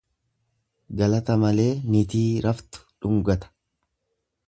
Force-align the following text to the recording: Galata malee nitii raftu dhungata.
Galata 1.01 1.35
malee 1.45 1.67
nitii 1.97 2.25
raftu 2.49 2.85
dhungata. 2.91 3.57